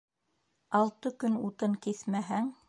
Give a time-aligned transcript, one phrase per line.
[0.79, 2.51] Алты көн утын киҫмәһәң